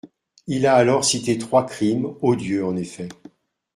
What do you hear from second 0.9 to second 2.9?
cité trois crimes, odieux en